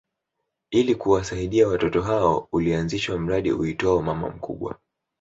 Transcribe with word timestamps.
Ili 0.71 0.95
kuwasaidia 0.95 1.67
watoto 1.67 2.01
hao 2.01 2.47
ulianzishwa 2.51 3.17
mradi 3.19 3.51
uitwao 3.51 4.01
Mama 4.01 4.29
Mkubwa 4.29 4.77